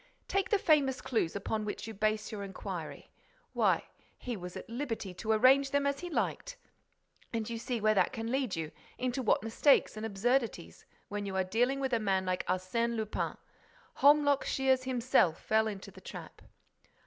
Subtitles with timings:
[0.27, 3.11] Take the famous clues upon which you base your inquiry:
[3.53, 3.83] why,
[4.17, 6.57] he was at liberty to arrange them as he liked.
[7.31, 11.35] And you see where that can lead you, into what mistakes and absurdities, when you
[11.35, 13.37] are dealing with a man like Arsène Lupin.
[13.97, 16.41] Holmlock Shears himself fell into the trap."